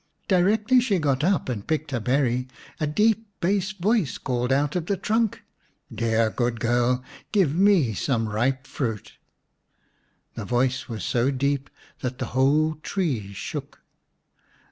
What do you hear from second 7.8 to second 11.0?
some ripe fruit." The voice